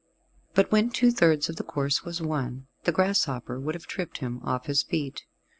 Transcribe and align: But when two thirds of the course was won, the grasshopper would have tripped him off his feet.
But 0.55 0.71
when 0.71 0.89
two 0.89 1.11
thirds 1.11 1.47
of 1.47 1.57
the 1.57 1.63
course 1.63 2.03
was 2.03 2.23
won, 2.23 2.65
the 2.85 2.91
grasshopper 2.91 3.59
would 3.59 3.75
have 3.75 3.85
tripped 3.85 4.17
him 4.17 4.39
off 4.41 4.65
his 4.65 4.81
feet. 4.81 5.25